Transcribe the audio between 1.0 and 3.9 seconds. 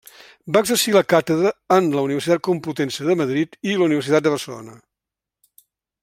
càtedra en la Universitat Complutense de Madrid i la